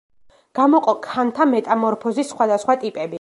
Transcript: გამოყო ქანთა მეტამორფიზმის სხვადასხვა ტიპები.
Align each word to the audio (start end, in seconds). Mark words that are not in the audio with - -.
გამოყო 0.59 0.95
ქანთა 1.07 1.47
მეტამორფიზმის 1.51 2.33
სხვადასხვა 2.35 2.81
ტიპები. 2.85 3.09